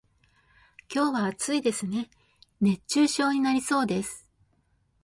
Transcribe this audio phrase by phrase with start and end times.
[0.91, 2.09] 今日は暑いですね、
[2.59, 4.27] 熱中症になりそうです。